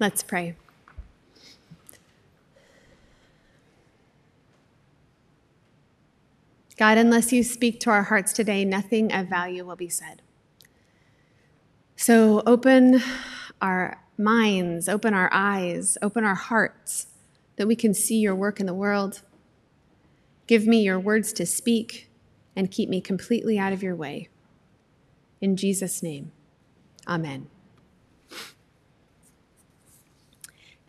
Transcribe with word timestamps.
Let's 0.00 0.22
pray. 0.22 0.56
God, 6.78 6.96
unless 6.96 7.34
you 7.34 7.44
speak 7.44 7.78
to 7.80 7.90
our 7.90 8.04
hearts 8.04 8.32
today, 8.32 8.64
nothing 8.64 9.12
of 9.12 9.28
value 9.28 9.66
will 9.66 9.76
be 9.76 9.90
said. 9.90 10.22
So 11.96 12.42
open 12.46 13.02
our 13.60 14.02
minds, 14.16 14.88
open 14.88 15.12
our 15.12 15.28
eyes, 15.30 15.98
open 16.00 16.24
our 16.24 16.34
hearts 16.34 17.08
that 17.56 17.66
we 17.66 17.76
can 17.76 17.92
see 17.92 18.16
your 18.16 18.34
work 18.34 18.58
in 18.58 18.64
the 18.64 18.72
world. 18.72 19.20
Give 20.46 20.66
me 20.66 20.82
your 20.82 20.98
words 20.98 21.34
to 21.34 21.44
speak 21.44 22.10
and 22.56 22.70
keep 22.70 22.88
me 22.88 23.02
completely 23.02 23.58
out 23.58 23.74
of 23.74 23.82
your 23.82 23.94
way. 23.94 24.30
In 25.42 25.56
Jesus' 25.56 26.02
name, 26.02 26.32
amen. 27.06 27.48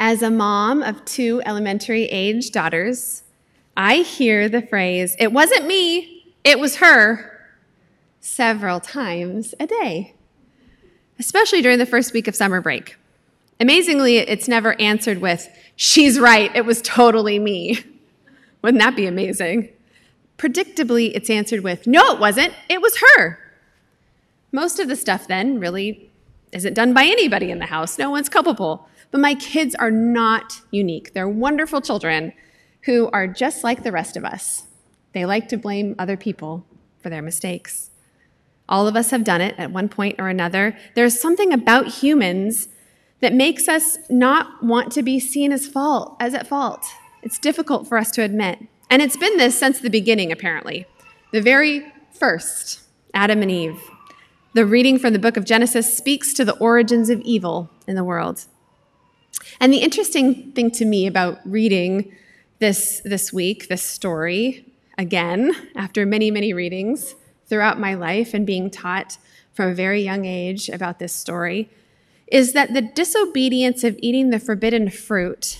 As 0.03 0.23
a 0.23 0.31
mom 0.31 0.81
of 0.81 1.05
two 1.05 1.43
elementary 1.45 2.05
age 2.05 2.49
daughters, 2.49 3.21
I 3.77 3.97
hear 3.97 4.49
the 4.49 4.63
phrase, 4.63 5.15
it 5.19 5.31
wasn't 5.31 5.67
me, 5.67 6.33
it 6.43 6.59
was 6.59 6.77
her, 6.77 7.39
several 8.19 8.79
times 8.79 9.53
a 9.59 9.67
day, 9.67 10.15
especially 11.19 11.61
during 11.61 11.77
the 11.77 11.85
first 11.85 12.13
week 12.13 12.27
of 12.27 12.35
summer 12.35 12.61
break. 12.61 12.97
Amazingly, 13.59 14.17
it's 14.17 14.47
never 14.47 14.73
answered 14.81 15.19
with, 15.19 15.47
she's 15.75 16.19
right, 16.19 16.49
it 16.55 16.65
was 16.65 16.81
totally 16.81 17.37
me. 17.37 17.77
Wouldn't 18.63 18.81
that 18.81 18.95
be 18.95 19.05
amazing? 19.05 19.69
Predictably, 20.39 21.11
it's 21.13 21.29
answered 21.29 21.61
with, 21.61 21.85
no, 21.85 22.13
it 22.13 22.19
wasn't, 22.19 22.55
it 22.69 22.81
was 22.81 22.99
her. 23.15 23.37
Most 24.51 24.79
of 24.79 24.87
the 24.87 24.95
stuff 24.95 25.27
then 25.27 25.59
really 25.59 26.09
isn't 26.53 26.73
done 26.73 26.91
by 26.91 27.03
anybody 27.03 27.51
in 27.51 27.59
the 27.59 27.67
house. 27.67 27.99
No 27.99 28.09
one's 28.09 28.29
culpable. 28.29 28.87
But 29.11 29.21
my 29.21 29.35
kids 29.35 29.75
are 29.75 29.91
not 29.91 30.61
unique. 30.71 31.13
They're 31.13 31.27
wonderful 31.27 31.81
children 31.81 32.33
who 32.85 33.09
are 33.11 33.27
just 33.27 33.63
like 33.63 33.83
the 33.83 33.91
rest 33.91 34.17
of 34.17 34.25
us. 34.25 34.63
They 35.13 35.25
like 35.25 35.47
to 35.49 35.57
blame 35.57 35.95
other 35.99 36.17
people 36.17 36.65
for 36.99 37.09
their 37.09 37.21
mistakes. 37.21 37.91
All 38.69 38.87
of 38.87 38.95
us 38.95 39.11
have 39.11 39.25
done 39.25 39.41
it 39.41 39.55
at 39.57 39.71
one 39.71 39.89
point 39.89 40.15
or 40.19 40.29
another. 40.29 40.77
There's 40.95 41.19
something 41.19 41.51
about 41.51 41.87
humans 41.87 42.69
that 43.19 43.33
makes 43.33 43.67
us 43.67 43.97
not 44.09 44.63
want 44.63 44.91
to 44.93 45.03
be 45.03 45.19
seen 45.19 45.51
as 45.51 45.67
fault, 45.67 46.15
as 46.19 46.33
at 46.33 46.47
fault. 46.47 46.85
It's 47.21 47.37
difficult 47.37 47.87
for 47.87 47.97
us 47.97 48.11
to 48.11 48.23
admit. 48.23 48.59
And 48.89 49.01
it's 49.01 49.17
been 49.17 49.37
this 49.37 49.57
since 49.57 49.79
the 49.79 49.89
beginning, 49.89 50.31
apparently. 50.31 50.85
The 51.31 51.41
very 51.41 51.85
first, 52.11 52.81
Adam 53.13 53.41
and 53.41 53.51
Eve. 53.51 53.79
The 54.53 54.65
reading 54.65 54.97
from 54.97 55.13
the 55.13 55.19
book 55.19 55.37
of 55.37 55.45
Genesis 55.45 55.95
speaks 55.95 56.33
to 56.33 56.43
the 56.43 56.57
origins 56.57 57.09
of 57.09 57.21
evil 57.21 57.69
in 57.87 57.95
the 57.95 58.03
world. 58.03 58.45
And 59.59 59.73
the 59.73 59.79
interesting 59.79 60.51
thing 60.51 60.71
to 60.71 60.85
me 60.85 61.07
about 61.07 61.39
reading 61.45 62.15
this, 62.59 63.01
this 63.05 63.33
week, 63.33 63.67
this 63.67 63.81
story, 63.81 64.65
again, 64.97 65.51
after 65.75 66.05
many, 66.05 66.31
many 66.31 66.53
readings 66.53 67.15
throughout 67.47 67.79
my 67.79 67.93
life 67.93 68.33
and 68.33 68.45
being 68.45 68.69
taught 68.69 69.17
from 69.53 69.69
a 69.69 69.75
very 69.75 70.01
young 70.01 70.25
age 70.25 70.69
about 70.69 70.99
this 70.99 71.13
story, 71.13 71.69
is 72.27 72.53
that 72.53 72.73
the 72.73 72.81
disobedience 72.81 73.83
of 73.83 73.97
eating 74.01 74.29
the 74.29 74.39
forbidden 74.39 74.89
fruit 74.89 75.59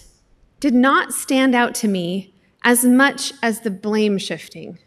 did 0.59 0.73
not 0.73 1.11
stand 1.11 1.53
out 1.53 1.75
to 1.75 1.88
me 1.88 2.33
as 2.64 2.86
much 2.86 3.33
as 3.42 3.61
the 3.61 3.72
blame 3.72 4.17
shifting, 4.17 4.77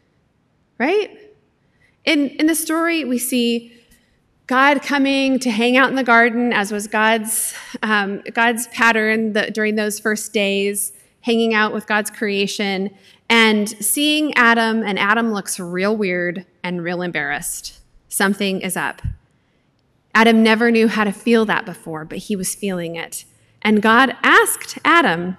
right? 0.79 1.11
In, 2.05 2.31
in 2.31 2.47
the 2.47 2.55
story, 2.55 3.05
we 3.05 3.19
see 3.19 3.73
God 4.47 4.83
coming 4.83 5.39
to 5.39 5.51
hang 5.51 5.79
out 5.79 5.89
in 5.89 5.97
the 5.97 6.05
garden, 6.05 6.53
as 6.53 6.71
was 6.71 6.87
God's, 6.87 7.55
um, 7.83 8.23
God's 8.35 8.67
pattern 8.69 9.33
during 9.53 9.77
those 9.77 9.99
first 9.99 10.35
days, 10.35 10.93
hanging 11.23 11.55
out 11.55 11.73
with 11.73 11.87
God's 11.87 12.11
creation, 12.11 12.91
and 13.31 13.71
seeing 13.71 14.35
Adam, 14.35 14.83
and 14.83 14.99
Adam 14.99 15.33
looks 15.33 15.59
real 15.59 15.97
weird 15.97 16.45
and 16.63 16.85
real 16.85 17.01
embarrassed. 17.01 17.81
Something 18.11 18.61
is 18.61 18.77
up. 18.77 19.01
Adam 20.15 20.43
never 20.43 20.71
knew 20.71 20.89
how 20.89 21.05
to 21.05 21.13
feel 21.13 21.47
that 21.47 21.65
before, 21.65 22.05
but 22.05 22.19
he 22.19 22.37
was 22.37 22.55
feeling 22.55 22.97
it. 22.97 23.25
And 23.63 23.81
God 23.81 24.15
asked 24.23 24.79
Adam, 24.85 25.39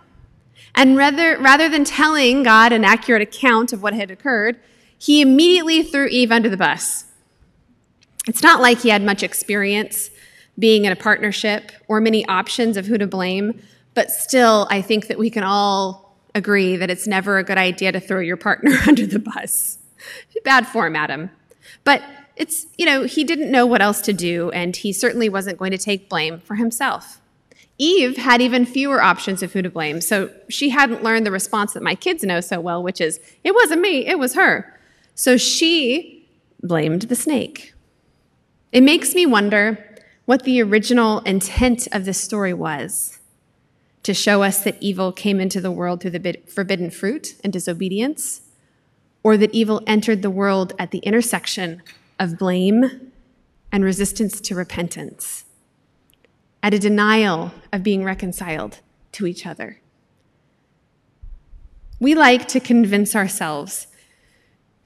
and 0.73 0.97
rather, 0.97 1.37
rather 1.37 1.69
than 1.69 1.85
telling 1.85 2.41
God 2.41 2.73
an 2.73 2.83
accurate 2.83 3.21
account 3.21 3.71
of 3.71 3.83
what 3.83 3.93
had 3.93 4.09
occurred, 4.09 4.59
he 4.97 5.21
immediately 5.21 5.83
threw 5.83 6.07
Eve 6.07 6.31
under 6.31 6.49
the 6.49 6.57
bus. 6.57 7.05
It's 8.27 8.43
not 8.43 8.61
like 8.61 8.79
he 8.79 8.89
had 8.89 9.03
much 9.03 9.23
experience 9.23 10.09
being 10.57 10.85
in 10.85 10.91
a 10.91 10.95
partnership 10.95 11.71
or 11.87 11.99
many 12.01 12.25
options 12.27 12.77
of 12.77 12.85
who 12.85 12.97
to 12.97 13.07
blame, 13.07 13.61
but 13.93 14.11
still, 14.11 14.67
I 14.69 14.81
think 14.81 15.07
that 15.07 15.17
we 15.17 15.29
can 15.29 15.43
all 15.43 16.17
agree 16.33 16.75
that 16.75 16.89
it's 16.89 17.07
never 17.07 17.37
a 17.37 17.43
good 17.43 17.57
idea 17.57 17.91
to 17.91 17.99
throw 17.99 18.19
your 18.19 18.37
partner 18.37 18.71
under 18.87 19.05
the 19.05 19.19
bus. 19.19 19.77
Bad 20.43 20.67
form, 20.67 20.95
Adam. 20.95 21.29
But 21.83 22.03
it's, 22.35 22.67
you 22.77 22.85
know, 22.85 23.03
he 23.03 23.23
didn't 23.23 23.51
know 23.51 23.65
what 23.65 23.81
else 23.81 24.01
to 24.01 24.13
do, 24.13 24.51
and 24.51 24.75
he 24.75 24.91
certainly 24.91 25.29
wasn't 25.29 25.57
going 25.57 25.71
to 25.71 25.77
take 25.77 26.09
blame 26.09 26.39
for 26.39 26.55
himself. 26.55 27.21
Eve 27.77 28.17
had 28.17 28.41
even 28.41 28.65
fewer 28.65 29.01
options 29.01 29.43
of 29.43 29.53
who 29.53 29.61
to 29.61 29.69
blame, 29.69 30.01
so 30.01 30.29
she 30.49 30.69
hadn't 30.69 31.03
learned 31.03 31.25
the 31.25 31.31
response 31.31 31.73
that 31.73 31.83
my 31.83 31.95
kids 31.95 32.23
know 32.23 32.41
so 32.41 32.59
well, 32.59 32.83
which 32.83 33.01
is, 33.01 33.19
it 33.43 33.53
wasn't 33.53 33.81
me, 33.81 34.05
it 34.05 34.19
was 34.19 34.33
her. 34.35 34.79
So 35.13 35.37
she 35.37 36.27
blamed 36.61 37.03
the 37.03 37.15
snake. 37.15 37.73
It 38.75 38.83
makes 38.83 39.15
me 39.15 39.25
wonder 39.25 40.01
what 40.25 40.43
the 40.43 40.61
original 40.61 41.19
intent 41.19 41.87
of 41.93 42.03
this 42.03 42.19
story 42.19 42.53
was 42.53 43.19
to 44.03 44.13
show 44.13 44.43
us 44.43 44.65
that 44.65 44.75
evil 44.81 45.13
came 45.13 45.39
into 45.39 45.61
the 45.61 45.71
world 45.71 46.01
through 46.01 46.11
the 46.11 46.41
forbidden 46.53 46.89
fruit 46.89 47.35
and 47.41 47.53
disobedience, 47.53 48.41
or 49.23 49.37
that 49.37 49.55
evil 49.55 49.81
entered 49.87 50.21
the 50.21 50.29
world 50.29 50.73
at 50.77 50.91
the 50.91 50.97
intersection 50.97 51.83
of 52.19 52.37
blame 52.37 53.13
and 53.71 53.85
resistance 53.85 54.41
to 54.41 54.55
repentance, 54.55 55.45
at 56.61 56.73
a 56.73 56.77
denial 56.77 57.53
of 57.71 57.81
being 57.81 58.03
reconciled 58.03 58.79
to 59.13 59.25
each 59.25 59.45
other. 59.45 59.79
We 62.01 62.13
like 62.13 62.49
to 62.49 62.59
convince 62.59 63.15
ourselves 63.15 63.87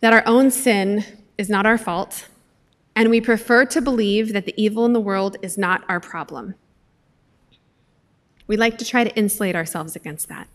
that 0.01 0.13
our 0.13 0.21
own 0.27 0.51
sin 0.51 1.03
is 1.39 1.49
not 1.49 1.65
our 1.65 1.79
fault 1.79 2.27
and 2.95 3.09
we 3.09 3.21
prefer 3.21 3.65
to 3.65 3.81
believe 3.81 4.33
that 4.33 4.45
the 4.45 4.53
evil 4.61 4.85
in 4.85 4.93
the 4.93 4.99
world 4.99 5.37
is 5.41 5.57
not 5.57 5.83
our 5.87 5.99
problem. 5.99 6.55
We 8.47 8.57
like 8.57 8.77
to 8.79 8.85
try 8.85 9.03
to 9.03 9.15
insulate 9.15 9.55
ourselves 9.55 9.95
against 9.95 10.27
that. 10.29 10.47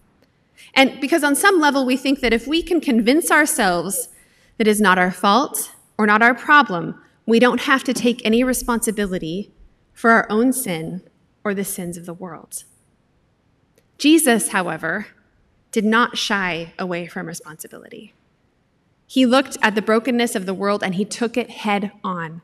And 0.74 1.00
because 1.00 1.24
on 1.24 1.36
some 1.36 1.60
level 1.60 1.86
we 1.86 1.96
think 1.96 2.20
that 2.20 2.32
if 2.32 2.46
we 2.46 2.62
can 2.62 2.80
convince 2.80 3.30
ourselves 3.30 4.08
that 4.58 4.66
it's 4.66 4.80
not 4.80 4.98
our 4.98 5.10
fault 5.10 5.72
or 5.96 6.06
not 6.06 6.22
our 6.22 6.34
problem, 6.34 7.00
we 7.26 7.38
don't 7.38 7.62
have 7.62 7.84
to 7.84 7.94
take 7.94 8.24
any 8.24 8.44
responsibility 8.44 9.52
for 9.92 10.10
our 10.10 10.26
own 10.28 10.52
sin 10.52 11.02
or 11.44 11.54
the 11.54 11.64
sins 11.64 11.96
of 11.96 12.06
the 12.06 12.14
world. 12.14 12.64
Jesus, 13.96 14.48
however, 14.48 15.06
did 15.70 15.84
not 15.84 16.18
shy 16.18 16.72
away 16.78 17.06
from 17.06 17.26
responsibility. 17.26 18.12
He 19.06 19.26
looked 19.26 19.56
at 19.62 19.74
the 19.74 19.82
brokenness 19.82 20.34
of 20.34 20.46
the 20.46 20.54
world 20.54 20.82
and 20.82 20.94
he 20.94 21.04
took 21.04 21.36
it 21.36 21.50
head 21.50 21.92
on. 22.02 22.42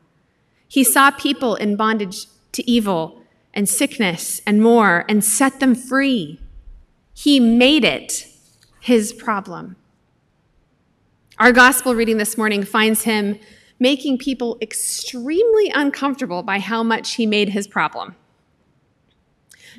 He 0.67 0.83
saw 0.83 1.11
people 1.11 1.55
in 1.55 1.75
bondage 1.75 2.27
to 2.53 2.69
evil 2.69 3.21
and 3.53 3.67
sickness 3.67 4.41
and 4.45 4.61
more 4.61 5.05
and 5.09 5.23
set 5.23 5.59
them 5.59 5.75
free. 5.75 6.39
He 7.13 7.39
made 7.39 7.83
it 7.83 8.27
his 8.79 9.13
problem. 9.13 9.75
Our 11.37 11.51
gospel 11.51 11.95
reading 11.95 12.17
this 12.17 12.37
morning 12.37 12.63
finds 12.63 13.03
him 13.03 13.39
making 13.79 14.19
people 14.19 14.57
extremely 14.61 15.71
uncomfortable 15.73 16.43
by 16.43 16.59
how 16.59 16.83
much 16.83 17.15
he 17.15 17.25
made 17.25 17.49
his 17.49 17.67
problem. 17.67 18.15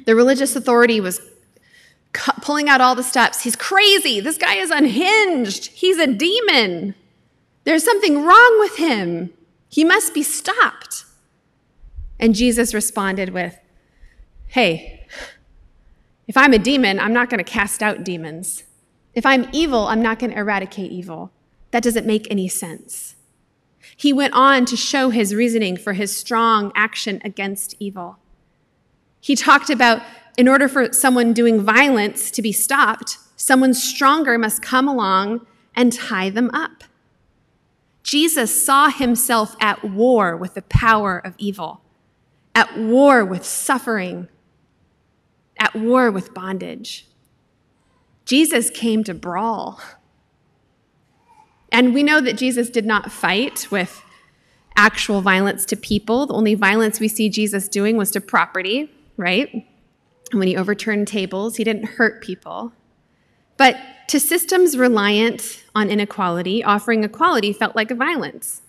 The 0.06 0.16
religious 0.16 0.56
authority 0.56 1.00
was 1.00 1.20
pulling 2.12 2.68
out 2.68 2.80
all 2.80 2.94
the 2.94 3.02
steps. 3.02 3.42
He's 3.42 3.56
crazy. 3.56 4.20
This 4.20 4.38
guy 4.38 4.56
is 4.56 4.70
unhinged. 4.70 5.66
He's 5.66 5.98
a 5.98 6.06
demon. 6.06 6.94
There's 7.64 7.84
something 7.84 8.24
wrong 8.24 8.56
with 8.60 8.76
him. 8.76 9.32
He 9.68 9.84
must 9.84 10.12
be 10.12 10.22
stopped. 10.22 11.04
And 12.18 12.34
Jesus 12.34 12.74
responded 12.74 13.30
with, 13.30 13.58
Hey, 14.48 15.06
if 16.28 16.36
I'm 16.36 16.52
a 16.52 16.58
demon, 16.58 17.00
I'm 17.00 17.12
not 17.12 17.30
going 17.30 17.42
to 17.42 17.50
cast 17.50 17.82
out 17.82 18.04
demons. 18.04 18.64
If 19.14 19.26
I'm 19.26 19.48
evil, 19.52 19.86
I'm 19.86 20.02
not 20.02 20.18
going 20.18 20.30
to 20.30 20.38
eradicate 20.38 20.92
evil. 20.92 21.30
That 21.70 21.82
doesn't 21.82 22.06
make 22.06 22.30
any 22.30 22.48
sense. 22.48 23.16
He 23.96 24.12
went 24.12 24.34
on 24.34 24.64
to 24.66 24.76
show 24.76 25.10
his 25.10 25.34
reasoning 25.34 25.76
for 25.76 25.94
his 25.94 26.16
strong 26.16 26.72
action 26.74 27.20
against 27.24 27.74
evil. 27.78 28.18
He 29.20 29.36
talked 29.36 29.70
about 29.70 30.02
in 30.36 30.48
order 30.48 30.68
for 30.68 30.92
someone 30.92 31.32
doing 31.32 31.60
violence 31.60 32.30
to 32.30 32.42
be 32.42 32.52
stopped, 32.52 33.18
someone 33.36 33.74
stronger 33.74 34.38
must 34.38 34.62
come 34.62 34.88
along 34.88 35.46
and 35.74 35.92
tie 35.92 36.30
them 36.30 36.50
up. 36.52 36.84
Jesus 38.02 38.64
saw 38.64 38.88
himself 38.88 39.54
at 39.60 39.84
war 39.84 40.36
with 40.36 40.54
the 40.54 40.62
power 40.62 41.18
of 41.18 41.34
evil, 41.38 41.82
at 42.54 42.76
war 42.76 43.24
with 43.24 43.44
suffering, 43.44 44.28
at 45.58 45.74
war 45.74 46.10
with 46.10 46.34
bondage. 46.34 47.06
Jesus 48.24 48.70
came 48.70 49.04
to 49.04 49.14
brawl. 49.14 49.80
And 51.70 51.94
we 51.94 52.02
know 52.02 52.20
that 52.20 52.36
Jesus 52.36 52.68
did 52.70 52.84
not 52.84 53.10
fight 53.10 53.70
with 53.70 54.02
actual 54.76 55.20
violence 55.20 55.64
to 55.66 55.76
people. 55.76 56.26
The 56.26 56.34
only 56.34 56.54
violence 56.54 57.00
we 57.00 57.08
see 57.08 57.28
Jesus 57.28 57.68
doing 57.68 57.96
was 57.96 58.10
to 58.12 58.20
property, 58.20 58.90
right? 59.16 59.66
When 60.38 60.48
he 60.48 60.56
overturned 60.56 61.08
tables, 61.08 61.56
he 61.56 61.64
didn't 61.64 61.84
hurt 61.84 62.22
people. 62.22 62.72
But 63.56 63.76
to 64.08 64.18
systems 64.18 64.76
reliant 64.76 65.62
on 65.74 65.90
inequality, 65.90 66.64
offering 66.64 67.04
equality 67.04 67.52
felt 67.52 67.76
like 67.76 67.90
a 67.90 67.94
violence. 67.94 68.62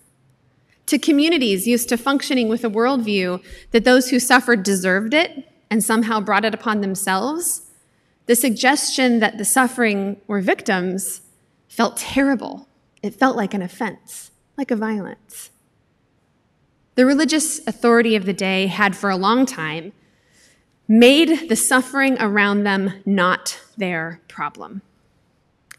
To 0.87 0.99
communities 0.99 1.67
used 1.67 1.89
to 1.89 1.97
functioning 1.97 2.49
with 2.49 2.63
a 2.63 2.69
worldview 2.69 3.43
that 3.71 3.85
those 3.85 4.09
who 4.09 4.19
suffered 4.19 4.63
deserved 4.63 5.13
it 5.13 5.49
and 5.71 5.83
somehow 5.83 6.19
brought 6.19 6.45
it 6.45 6.53
upon 6.53 6.81
themselves, 6.81 7.71
the 8.25 8.35
suggestion 8.35 9.19
that 9.19 9.37
the 9.37 9.45
suffering 9.45 10.19
were 10.27 10.41
victims 10.41 11.21
felt 11.67 11.97
terrible. 11.97 12.67
It 13.01 13.15
felt 13.15 13.35
like 13.35 13.53
an 13.53 13.61
offense, 13.61 14.31
like 14.57 14.71
a 14.71 14.75
violence. 14.75 15.49
The 16.95 17.05
religious 17.05 17.65
authority 17.65 18.15
of 18.15 18.25
the 18.25 18.33
day 18.33 18.67
had 18.67 18.95
for 18.95 19.09
a 19.09 19.17
long 19.17 19.45
time 19.45 19.93
made 20.87 21.49
the 21.49 21.55
suffering 21.55 22.17
around 22.19 22.63
them 22.63 23.01
not 23.05 23.59
their 23.77 24.21
problem. 24.27 24.81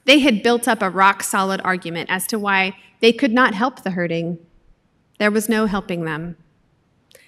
They 0.05 0.19
had 0.19 0.43
built 0.43 0.69
up 0.69 0.83
a 0.83 0.91
rock 0.91 1.23
solid 1.23 1.61
argument 1.65 2.11
as 2.11 2.27
to 2.29 2.39
why 2.39 2.77
they 3.01 3.12
could 3.12 3.33
not 3.33 3.55
help 3.55 3.83
the 3.83 3.93
hurting. 3.93 4.39
There 5.19 5.31
was 5.31 5.49
no 5.49 5.67
helping 5.67 6.05
them. 6.05 6.37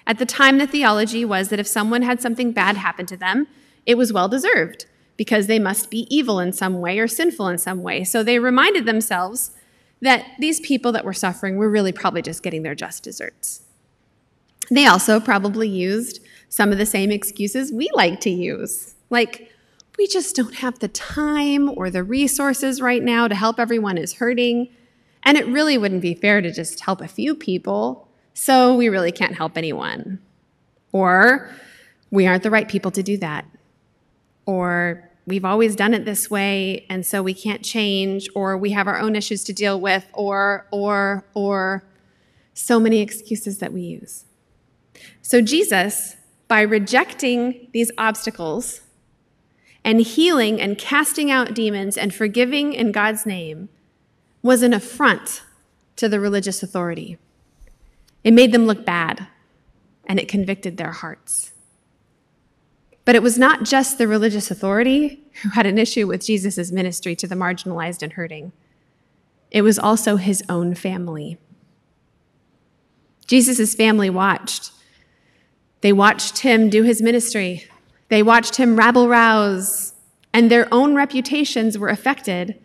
At 0.05 0.19
the 0.19 0.25
time, 0.25 0.57
the 0.57 0.67
theology 0.67 1.25
was 1.25 1.49
that 1.49 1.59
if 1.59 1.67
someone 1.67 2.01
had 2.01 2.21
something 2.21 2.51
bad 2.51 2.77
happen 2.77 3.05
to 3.07 3.17
them, 3.17 3.47
it 3.85 3.97
was 3.97 4.13
well 4.13 4.29
deserved 4.29 4.85
because 5.17 5.47
they 5.47 5.59
must 5.59 5.89
be 5.89 6.07
evil 6.15 6.39
in 6.39 6.53
some 6.53 6.79
way 6.79 6.99
or 6.99 7.07
sinful 7.07 7.47
in 7.47 7.57
some 7.57 7.81
way. 7.81 8.03
So 8.03 8.23
they 8.23 8.39
reminded 8.39 8.85
themselves 8.85 9.51
that 10.01 10.25
these 10.39 10.59
people 10.59 10.91
that 10.91 11.03
were 11.03 11.13
suffering 11.13 11.57
were 11.57 11.69
really 11.69 11.91
probably 11.91 12.21
just 12.21 12.43
getting 12.43 12.61
their 12.61 12.75
just 12.75 13.03
desserts. 13.03 13.63
They 14.69 14.85
also 14.85 15.19
probably 15.19 15.67
used 15.67 16.19
some 16.49 16.71
of 16.71 16.77
the 16.77 16.85
same 16.85 17.11
excuses 17.11 17.71
we 17.71 17.89
like 17.93 18.19
to 18.21 18.29
use, 18.29 18.95
like, 19.09 19.51
we 19.97 20.07
just 20.07 20.35
don't 20.35 20.55
have 20.55 20.79
the 20.79 20.87
time 20.87 21.75
or 21.75 21.89
the 21.89 22.03
resources 22.03 22.81
right 22.81 23.01
now 23.01 23.27
to 23.27 23.33
help 23.33 23.59
everyone 23.59 23.97
who's 23.97 24.13
hurting. 24.13 24.69
And 25.23 25.37
it 25.37 25.47
really 25.47 25.77
wouldn't 25.77 26.03
be 26.03 26.13
fair 26.13 26.39
to 26.41 26.51
just 26.51 26.81
help 26.81 27.01
a 27.01 27.07
few 27.07 27.33
people, 27.33 28.07
so 28.33 28.75
we 28.75 28.89
really 28.89 29.11
can't 29.11 29.35
help 29.35 29.57
anyone. 29.57 30.19
Or 30.91 31.49
we 32.11 32.27
aren't 32.27 32.43
the 32.43 32.51
right 32.51 32.67
people 32.67 32.91
to 32.91 33.01
do 33.01 33.17
that. 33.17 33.45
Or 34.45 35.09
we've 35.25 35.43
always 35.43 35.75
done 35.75 35.95
it 35.95 36.05
this 36.05 36.29
way, 36.29 36.85
and 36.89 37.03
so 37.05 37.23
we 37.23 37.33
can't 37.33 37.63
change, 37.63 38.29
or 38.35 38.55
we 38.55 38.71
have 38.71 38.87
our 38.87 38.99
own 38.99 39.15
issues 39.15 39.43
to 39.45 39.53
deal 39.53 39.81
with, 39.81 40.05
or, 40.13 40.67
or, 40.71 41.25
or 41.33 41.83
so 42.53 42.79
many 42.79 43.01
excuses 43.01 43.57
that 43.57 43.73
we 43.73 43.81
use. 43.81 44.25
So, 45.23 45.41
Jesus, 45.41 46.16
by 46.47 46.61
rejecting 46.61 47.67
these 47.73 47.91
obstacles 47.97 48.81
and 49.83 50.01
healing 50.01 50.61
and 50.61 50.77
casting 50.77 51.31
out 51.31 51.53
demons 51.53 51.97
and 51.97 52.13
forgiving 52.13 52.73
in 52.73 52.91
God's 52.91 53.25
name, 53.25 53.69
was 54.41 54.61
an 54.61 54.73
affront 54.73 55.43
to 55.95 56.07
the 56.07 56.19
religious 56.19 56.61
authority. 56.61 57.17
It 58.23 58.31
made 58.31 58.51
them 58.51 58.65
look 58.65 58.85
bad 58.85 59.27
and 60.05 60.19
it 60.19 60.27
convicted 60.27 60.77
their 60.77 60.91
hearts. 60.91 61.51
But 63.05 63.15
it 63.15 63.23
was 63.23 63.37
not 63.37 63.63
just 63.63 63.97
the 63.97 64.07
religious 64.07 64.51
authority 64.51 65.23
who 65.41 65.49
had 65.49 65.65
an 65.65 65.77
issue 65.77 66.07
with 66.07 66.25
Jesus' 66.25 66.71
ministry 66.71 67.15
to 67.15 67.27
the 67.27 67.35
marginalized 67.35 68.01
and 68.01 68.13
hurting, 68.13 68.51
it 69.51 69.61
was 69.61 69.79
also 69.79 70.17
his 70.17 70.43
own 70.49 70.75
family. 70.75 71.37
Jesus' 73.25 73.75
family 73.75 74.09
watched 74.09 74.71
they 75.81 75.93
watched 75.93 76.39
him 76.39 76.69
do 76.69 76.83
his 76.83 77.01
ministry. 77.01 77.67
They 78.09 78.23
watched 78.23 78.55
him 78.55 78.77
rabble 78.77 79.07
rouse, 79.07 79.93
and 80.33 80.49
their 80.49 80.67
own 80.73 80.95
reputations 80.95 81.77
were 81.77 81.89
affected 81.89 82.59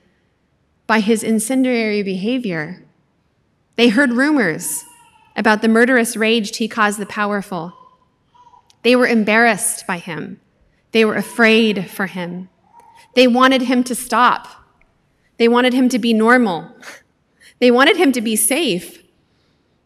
by 0.87 1.01
his 1.01 1.23
incendiary 1.23 2.03
behavior. 2.03 2.85
They 3.77 3.89
heard 3.89 4.13
rumors 4.13 4.85
about 5.37 5.63
the 5.63 5.69
murderous 5.69 6.17
rage 6.17 6.57
he 6.57 6.69
caused 6.69 6.99
the 6.99 7.07
powerful. 7.07 7.73
They 8.83 8.97
were 8.97 9.07
embarrassed 9.07 9.87
by 9.87 9.99
him. 9.99 10.41
They 10.93 11.05
were 11.05 11.15
afraid 11.15 11.91
for 11.91 12.07
him. 12.07 12.49
They 13.15 13.27
wanted 13.27 13.63
him 13.63 13.85
to 13.85 13.95
stop. 13.95 14.49
They 15.39 15.49
wanted 15.49 15.73
him 15.73 15.89
to 15.89 15.99
be 15.99 16.13
normal. 16.13 16.75
They 17.59 17.71
wanted 17.71 17.97
him 17.97 18.13
to 18.13 18.21
be 18.21 18.37
safe. 18.37 19.03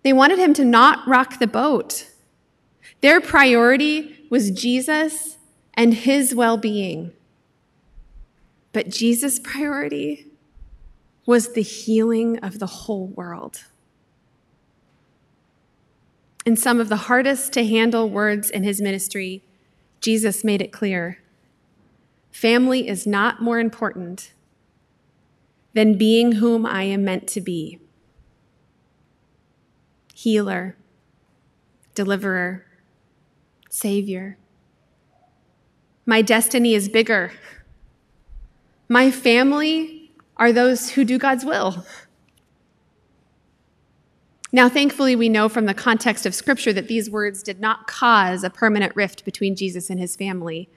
They 0.02 0.12
wanted 0.12 0.38
him 0.38 0.55
to 0.55 0.64
not 0.64 1.06
rock 1.06 1.38
the 1.38 1.46
boat. 1.46 2.11
Their 3.00 3.20
priority 3.20 4.26
was 4.31 4.50
Jesus 4.50 5.37
and 5.75 5.94
his 5.94 6.34
well 6.34 6.56
being. 6.56 7.12
But 8.72 8.88
Jesus' 8.88 9.38
priority 9.38 10.26
was 11.25 11.52
the 11.52 11.62
healing 11.62 12.38
of 12.38 12.58
the 12.58 12.66
whole 12.66 13.06
world. 13.08 13.64
In 16.44 16.56
some 16.56 16.78
of 16.78 16.88
the 16.88 16.96
hardest 16.96 17.52
to 17.54 17.66
handle 17.66 18.08
words 18.08 18.50
in 18.50 18.62
his 18.62 18.81
ministry, 18.81 19.43
Jesus 20.00 20.44
made 20.44 20.62
it 20.62 20.72
clear 20.72 21.19
family 22.31 22.87
is 22.87 23.06
not 23.06 23.40
more 23.40 23.58
important 23.58 24.34
than 25.72 25.96
being 25.96 26.32
whom 26.32 26.66
I 26.66 26.82
am 26.82 27.02
meant 27.02 27.26
to 27.28 27.40
be 27.40 27.81
healer, 30.12 30.76
deliverer, 31.94 32.65
Savior. 33.76 34.38
My 36.06 36.23
destiny 36.23 36.75
is 36.75 36.88
bigger. 36.88 37.32
My 38.88 39.11
family 39.11 40.12
are 40.38 40.52
those 40.52 40.90
who 40.90 41.05
do 41.05 41.19
God's 41.19 41.44
will. 41.44 41.84
Now, 44.50 44.70
thankfully, 44.70 45.14
we 45.14 45.28
know 45.28 45.50
from 45.50 45.67
the 45.67 45.75
context 45.75 46.25
of 46.25 46.34
Scripture 46.34 46.73
that 46.73 46.88
these 46.88 47.11
words 47.11 47.43
did 47.43 47.61
not 47.61 47.87
cause 47.87 48.43
a 48.43 48.49
permanent 48.49 48.96
rift 48.96 49.25
between 49.25 49.55
Jesus 49.55 49.90
and 49.90 50.00
his 50.00 50.17
family. 50.17 50.70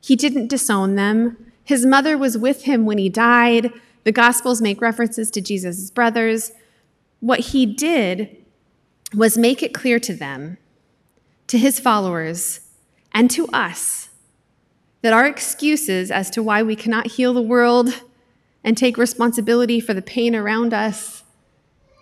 He 0.00 0.16
didn't 0.16 0.46
disown 0.46 0.94
them. 0.94 1.52
His 1.64 1.84
mother 1.84 2.16
was 2.16 2.38
with 2.38 2.62
him 2.62 2.86
when 2.86 2.96
he 2.96 3.10
died. 3.10 3.72
The 4.04 4.12
Gospels 4.12 4.62
make 4.62 4.80
references 4.80 5.30
to 5.32 5.42
Jesus' 5.42 5.90
brothers. 5.90 6.52
What 7.20 7.40
he 7.40 7.66
did 7.66 8.36
was 9.12 9.36
make 9.36 9.62
it 9.62 9.74
clear 9.74 9.98
to 10.00 10.14
them 10.14 10.56
to 11.48 11.58
his 11.58 11.80
followers, 11.80 12.60
and 13.12 13.30
to 13.30 13.48
us 13.48 14.08
that 15.02 15.12
our 15.12 15.26
excuses 15.26 16.10
as 16.10 16.30
to 16.30 16.42
why 16.42 16.62
we 16.62 16.76
cannot 16.76 17.12
heal 17.12 17.32
the 17.32 17.42
world 17.42 18.02
and 18.64 18.76
take 18.76 18.98
responsibility 18.98 19.80
for 19.80 19.94
the 19.94 20.02
pain 20.02 20.34
around 20.34 20.74
us, 20.74 21.22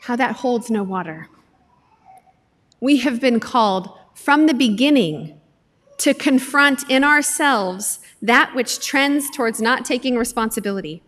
how 0.02 0.16
that 0.16 0.36
holds 0.36 0.70
no 0.70 0.82
water. 0.82 1.28
We 2.80 2.98
have 2.98 3.20
been 3.20 3.40
called 3.40 3.90
from 4.14 4.46
the 4.46 4.54
beginning 4.54 5.40
to 5.98 6.14
confront 6.14 6.88
in 6.90 7.04
ourselves 7.04 8.00
that 8.22 8.54
which 8.54 8.84
trends 8.84 9.30
towards 9.30 9.60
not 9.60 9.84
taking 9.84 10.16
responsibility 10.16 11.02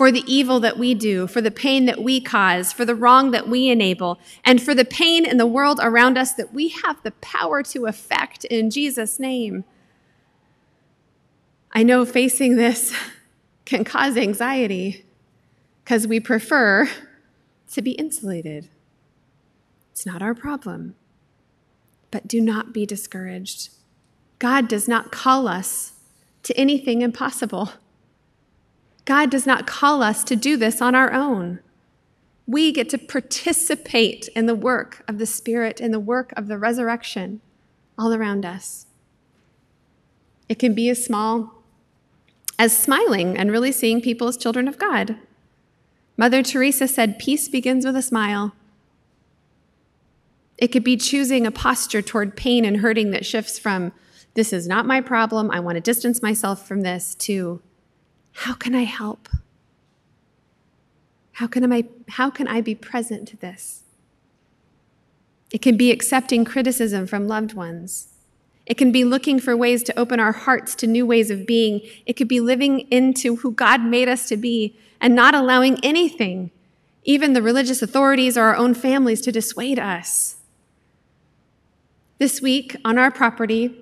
for 0.00 0.10
the 0.10 0.24
evil 0.26 0.60
that 0.60 0.78
we 0.78 0.94
do, 0.94 1.26
for 1.26 1.42
the 1.42 1.50
pain 1.50 1.84
that 1.84 2.02
we 2.02 2.22
cause, 2.22 2.72
for 2.72 2.86
the 2.86 2.94
wrong 2.94 3.32
that 3.32 3.46
we 3.46 3.68
enable, 3.68 4.18
and 4.42 4.62
for 4.62 4.74
the 4.74 4.82
pain 4.82 5.26
in 5.26 5.36
the 5.36 5.46
world 5.46 5.78
around 5.82 6.16
us 6.16 6.32
that 6.32 6.54
we 6.54 6.68
have 6.70 7.02
the 7.02 7.10
power 7.20 7.62
to 7.62 7.84
affect 7.84 8.46
in 8.46 8.70
Jesus' 8.70 9.20
name. 9.20 9.62
I 11.72 11.82
know 11.82 12.06
facing 12.06 12.56
this 12.56 12.96
can 13.66 13.84
cause 13.84 14.16
anxiety 14.16 15.04
because 15.84 16.06
we 16.06 16.18
prefer 16.18 16.88
to 17.70 17.82
be 17.82 17.90
insulated. 17.90 18.70
It's 19.92 20.06
not 20.06 20.22
our 20.22 20.34
problem. 20.34 20.94
But 22.10 22.26
do 22.26 22.40
not 22.40 22.72
be 22.72 22.86
discouraged. 22.86 23.68
God 24.38 24.66
does 24.66 24.88
not 24.88 25.12
call 25.12 25.46
us 25.46 25.92
to 26.44 26.56
anything 26.56 27.02
impossible. 27.02 27.72
God 29.04 29.30
does 29.30 29.46
not 29.46 29.66
call 29.66 30.02
us 30.02 30.22
to 30.24 30.36
do 30.36 30.56
this 30.56 30.80
on 30.80 30.94
our 30.94 31.12
own. 31.12 31.60
We 32.46 32.72
get 32.72 32.88
to 32.90 32.98
participate 32.98 34.28
in 34.34 34.46
the 34.46 34.54
work 34.54 35.04
of 35.06 35.18
the 35.18 35.26
Spirit, 35.26 35.80
in 35.80 35.90
the 35.90 36.00
work 36.00 36.32
of 36.36 36.48
the 36.48 36.58
resurrection 36.58 37.40
all 37.98 38.12
around 38.12 38.44
us. 38.44 38.86
It 40.48 40.58
can 40.58 40.74
be 40.74 40.88
as 40.88 41.04
small 41.04 41.62
as 42.58 42.76
smiling 42.76 43.36
and 43.38 43.50
really 43.50 43.72
seeing 43.72 44.00
people 44.00 44.28
as 44.28 44.36
children 44.36 44.68
of 44.68 44.78
God. 44.78 45.16
Mother 46.16 46.42
Teresa 46.42 46.88
said, 46.88 47.18
Peace 47.18 47.48
begins 47.48 47.86
with 47.86 47.96
a 47.96 48.02
smile. 48.02 48.52
It 50.58 50.68
could 50.68 50.84
be 50.84 50.96
choosing 50.96 51.46
a 51.46 51.50
posture 51.50 52.02
toward 52.02 52.36
pain 52.36 52.64
and 52.64 52.78
hurting 52.78 53.12
that 53.12 53.24
shifts 53.24 53.58
from 53.58 53.92
this 54.34 54.52
is 54.52 54.68
not 54.68 54.86
my 54.86 55.00
problem, 55.00 55.50
I 55.50 55.60
want 55.60 55.76
to 55.76 55.80
distance 55.80 56.22
myself 56.22 56.66
from 56.66 56.82
this, 56.82 57.14
to 57.16 57.60
how 58.40 58.54
can 58.54 58.74
I 58.74 58.84
help? 58.84 59.28
How 61.32 61.46
can 61.46 61.70
I, 61.70 61.84
how 62.08 62.30
can 62.30 62.48
I 62.48 62.62
be 62.62 62.74
present 62.74 63.28
to 63.28 63.36
this? 63.36 63.82
It 65.52 65.60
can 65.60 65.76
be 65.76 65.90
accepting 65.90 66.46
criticism 66.46 67.06
from 67.06 67.28
loved 67.28 67.52
ones. 67.52 68.08
It 68.64 68.78
can 68.78 68.92
be 68.92 69.04
looking 69.04 69.40
for 69.40 69.54
ways 69.54 69.82
to 69.82 69.98
open 69.98 70.20
our 70.20 70.32
hearts 70.32 70.74
to 70.76 70.86
new 70.86 71.04
ways 71.04 71.30
of 71.30 71.46
being. 71.46 71.82
It 72.06 72.14
could 72.14 72.28
be 72.28 72.40
living 72.40 72.80
into 72.90 73.36
who 73.36 73.52
God 73.52 73.82
made 73.82 74.08
us 74.08 74.26
to 74.30 74.38
be 74.38 74.74
and 75.02 75.14
not 75.14 75.34
allowing 75.34 75.78
anything, 75.84 76.50
even 77.04 77.34
the 77.34 77.42
religious 77.42 77.82
authorities 77.82 78.38
or 78.38 78.44
our 78.44 78.56
own 78.56 78.72
families, 78.72 79.20
to 79.20 79.32
dissuade 79.32 79.78
us. 79.78 80.36
This 82.16 82.40
week 82.40 82.74
on 82.86 82.96
our 82.96 83.10
property, 83.10 83.76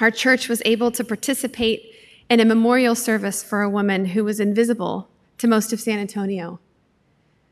our 0.00 0.10
church 0.10 0.48
was 0.48 0.62
able 0.64 0.90
to 0.90 1.04
participate 1.04 1.91
in 2.32 2.40
a 2.40 2.46
memorial 2.46 2.94
service 2.94 3.42
for 3.42 3.60
a 3.60 3.68
woman 3.68 4.06
who 4.06 4.24
was 4.24 4.40
invisible 4.40 5.06
to 5.36 5.46
most 5.46 5.70
of 5.70 5.78
San 5.78 5.98
Antonio. 5.98 6.58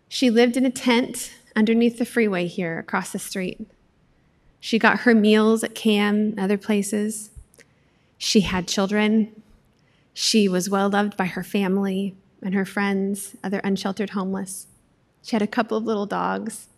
She 0.09 0.31
lived 0.31 0.57
in 0.57 0.65
a 0.65 0.71
tent 0.71 1.35
underneath 1.55 1.99
the 1.99 2.07
freeway 2.07 2.47
here 2.47 2.79
across 2.79 3.13
the 3.13 3.19
street. 3.19 3.69
She 4.59 4.79
got 4.79 5.01
her 5.01 5.15
meals 5.15 5.63
at 5.63 5.75
CAM 5.75 6.15
and 6.17 6.41
other 6.41 6.57
places. 6.57 7.29
She 8.17 8.41
had 8.41 8.67
children. 8.67 9.43
She 10.15 10.49
was 10.49 10.71
well 10.71 10.89
loved 10.89 11.15
by 11.15 11.27
her 11.27 11.45
family 11.45 12.15
and 12.41 12.55
her 12.55 12.65
friends, 12.65 13.37
other 13.45 13.61
unsheltered 13.63 14.11
homeless. 14.11 14.67
She 15.23 15.33
had 15.37 15.43
a 15.43 15.47
couple 15.47 15.77
of 15.77 15.85
little 15.85 16.07
dogs. 16.07 16.69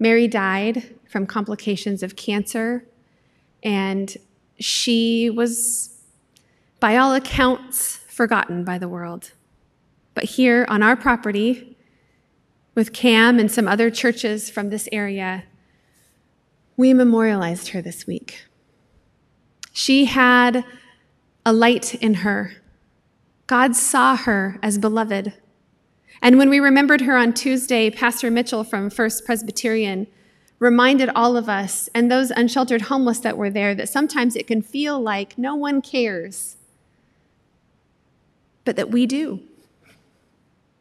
Mary 0.00 0.26
died 0.26 0.92
from 1.08 1.24
complications 1.24 2.02
of 2.02 2.16
cancer, 2.16 2.84
and 3.62 4.16
she 4.58 5.30
was, 5.30 5.99
by 6.80 6.96
all 6.96 7.14
accounts, 7.14 7.98
forgotten 8.08 8.64
by 8.64 8.78
the 8.78 8.88
world. 8.88 9.32
But 10.14 10.24
here 10.24 10.66
on 10.68 10.82
our 10.82 10.96
property, 10.96 11.76
with 12.74 12.92
Cam 12.92 13.38
and 13.38 13.50
some 13.50 13.68
other 13.68 13.90
churches 13.90 14.50
from 14.50 14.70
this 14.70 14.88
area, 14.90 15.44
we 16.76 16.94
memorialized 16.94 17.68
her 17.68 17.82
this 17.82 18.06
week. 18.06 18.46
She 19.72 20.06
had 20.06 20.64
a 21.44 21.52
light 21.52 21.94
in 21.96 22.14
her. 22.14 22.52
God 23.46 23.76
saw 23.76 24.16
her 24.16 24.58
as 24.62 24.78
beloved. 24.78 25.34
And 26.22 26.38
when 26.38 26.50
we 26.50 26.60
remembered 26.60 27.02
her 27.02 27.16
on 27.16 27.32
Tuesday, 27.32 27.90
Pastor 27.90 28.30
Mitchell 28.30 28.64
from 28.64 28.90
First 28.90 29.24
Presbyterian 29.24 30.06
reminded 30.58 31.08
all 31.14 31.36
of 31.36 31.48
us 31.48 31.88
and 31.94 32.10
those 32.10 32.30
unsheltered 32.30 32.82
homeless 32.82 33.18
that 33.20 33.38
were 33.38 33.50
there 33.50 33.74
that 33.74 33.88
sometimes 33.88 34.36
it 34.36 34.46
can 34.46 34.60
feel 34.60 35.00
like 35.00 35.38
no 35.38 35.54
one 35.54 35.80
cares, 35.80 36.56
but 38.70 38.76
that 38.76 38.92
we 38.92 39.04
do. 39.04 39.40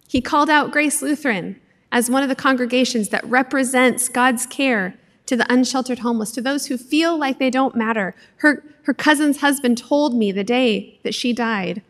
He 0.08 0.22
called 0.22 0.48
out 0.48 0.70
Grace 0.70 1.02
Lutheran 1.02 1.60
as 1.92 2.08
one 2.08 2.22
of 2.22 2.30
the 2.30 2.36
congregations 2.36 3.10
that 3.10 3.26
represents 3.26 4.08
God's 4.10 4.46
care 4.46 4.94
to 5.26 5.36
the 5.36 5.52
unsheltered 5.52 5.98
homeless, 5.98 6.32
to 6.34 6.42
those 6.44 6.68
who 6.68 6.78
feel 6.78 7.18
like 7.18 7.40
they 7.40 7.50
don't 7.50 7.76
matter. 7.76 8.14
Her, 8.36 8.64
her 8.84 8.94
cousin's 8.94 9.42
husband 9.42 9.80
told 9.80 10.14
me 10.14 10.32
the 10.32 10.44
day 10.44 11.00
that 11.02 11.16
she 11.16 11.34
died. 11.34 11.82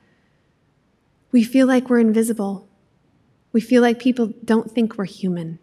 We 1.33 1.43
feel 1.43 1.67
like 1.67 1.89
we're 1.89 1.99
invisible. 1.99 2.65
We 3.51 3.59
feel 3.59 3.81
like 3.81 3.99
people 3.99 4.31
don't 4.45 4.71
think 4.71 4.97
we're 4.97 5.03
human. 5.03 5.59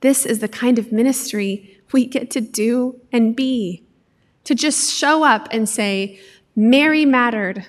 This 0.00 0.24
is 0.24 0.38
the 0.38 0.48
kind 0.48 0.78
of 0.78 0.90
ministry 0.90 1.82
we 1.92 2.06
get 2.06 2.30
to 2.30 2.40
do 2.40 2.98
and 3.12 3.36
be. 3.36 3.82
To 4.44 4.54
just 4.54 4.90
show 4.90 5.22
up 5.22 5.48
and 5.50 5.68
say, 5.68 6.18
Mary 6.56 7.04
mattered. 7.04 7.66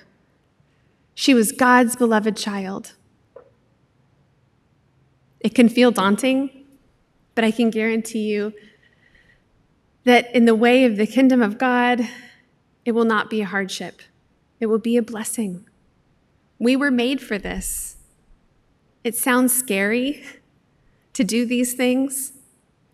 She 1.18 1.34
was 1.34 1.50
God's 1.50 1.96
beloved 1.96 2.36
child. 2.36 2.92
It 5.40 5.54
can 5.54 5.68
feel 5.68 5.90
daunting 5.90 6.58
but 7.38 7.44
I 7.44 7.52
can 7.52 7.70
guarantee 7.70 8.26
you 8.26 8.52
that 10.02 10.34
in 10.34 10.44
the 10.44 10.56
way 10.56 10.84
of 10.84 10.96
the 10.96 11.06
kingdom 11.06 11.40
of 11.40 11.56
God, 11.56 12.00
it 12.84 12.90
will 12.90 13.04
not 13.04 13.30
be 13.30 13.40
a 13.42 13.46
hardship, 13.46 14.02
it 14.58 14.66
will 14.66 14.80
be 14.80 14.96
a 14.96 15.02
blessing. 15.02 15.64
We 16.58 16.74
were 16.74 16.90
made 16.90 17.20
for 17.20 17.38
this. 17.38 17.94
It 19.04 19.14
sounds 19.14 19.56
scary 19.56 20.24
to 21.12 21.22
do 21.22 21.46
these 21.46 21.74
things, 21.74 22.32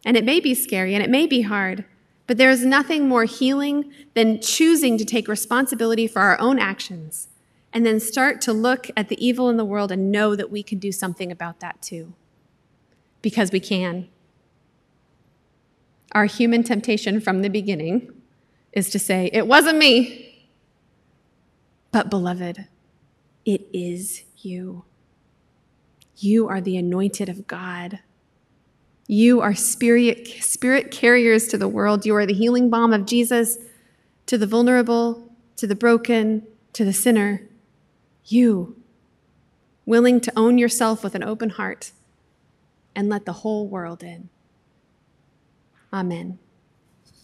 and 0.04 0.14
it 0.14 0.26
may 0.26 0.40
be 0.40 0.54
scary 0.54 0.94
and 0.94 1.02
it 1.02 1.08
may 1.08 1.26
be 1.26 1.40
hard, 1.40 1.86
but 2.26 2.36
there 2.36 2.50
is 2.50 2.66
nothing 2.66 3.08
more 3.08 3.24
healing 3.24 3.90
than 4.12 4.42
choosing 4.42 4.98
to 4.98 5.06
take 5.06 5.26
responsibility 5.26 6.06
for 6.06 6.20
our 6.20 6.38
own 6.38 6.58
actions 6.58 7.28
and 7.74 7.84
then 7.84 7.98
start 7.98 8.40
to 8.42 8.52
look 8.52 8.88
at 8.96 9.08
the 9.08 9.26
evil 9.26 9.50
in 9.50 9.56
the 9.56 9.64
world 9.64 9.90
and 9.90 10.12
know 10.12 10.36
that 10.36 10.50
we 10.50 10.62
can 10.62 10.78
do 10.78 10.92
something 10.92 11.32
about 11.32 11.58
that 11.58 11.82
too. 11.82 12.14
Because 13.20 13.50
we 13.50 13.58
can. 13.58 14.08
Our 16.12 16.26
human 16.26 16.62
temptation 16.62 17.20
from 17.20 17.42
the 17.42 17.48
beginning 17.50 18.12
is 18.72 18.90
to 18.90 19.00
say, 19.00 19.28
It 19.32 19.48
wasn't 19.48 19.78
me. 19.78 20.46
But, 21.90 22.10
beloved, 22.10 22.68
it 23.44 23.68
is 23.72 24.22
you. 24.38 24.84
You 26.16 26.48
are 26.48 26.60
the 26.60 26.76
anointed 26.76 27.28
of 27.28 27.48
God. 27.48 28.00
You 29.08 29.40
are 29.40 29.54
spirit, 29.54 30.28
spirit 30.40 30.90
carriers 30.90 31.48
to 31.48 31.58
the 31.58 31.68
world. 31.68 32.06
You 32.06 32.14
are 32.16 32.26
the 32.26 32.34
healing 32.34 32.70
balm 32.70 32.92
of 32.92 33.04
Jesus 33.04 33.58
to 34.26 34.38
the 34.38 34.46
vulnerable, 34.46 35.32
to 35.56 35.66
the 35.66 35.74
broken, 35.74 36.46
to 36.72 36.84
the 36.84 36.92
sinner. 36.92 37.42
You, 38.26 38.76
willing 39.86 40.20
to 40.22 40.32
own 40.36 40.58
yourself 40.58 41.04
with 41.04 41.14
an 41.14 41.22
open 41.22 41.50
heart 41.50 41.92
and 42.96 43.08
let 43.08 43.26
the 43.26 43.32
whole 43.32 43.68
world 43.68 44.02
in. 44.02 44.28
Amen. 45.92 46.38